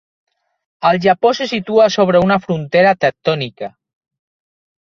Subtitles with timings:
[0.89, 3.71] El Japó se situa sobre una frontera tectònica.